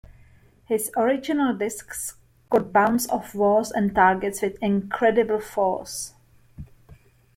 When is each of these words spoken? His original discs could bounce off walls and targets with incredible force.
His 0.65 0.89
original 0.97 1.53
discs 1.55 2.15
could 2.49 2.73
bounce 2.73 3.07
off 3.09 3.35
walls 3.35 3.69
and 3.69 3.93
targets 3.93 4.41
with 4.41 4.57
incredible 4.59 5.39
force. 5.39 6.15